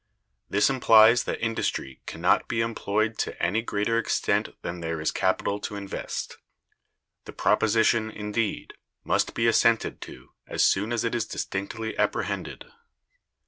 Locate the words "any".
3.39-3.61